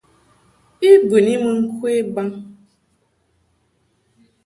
I 0.87 0.89
bɨni 1.07 1.33
mɨ 1.43 1.51
ŋkwe 1.63 1.91
baŋ. 2.13 2.29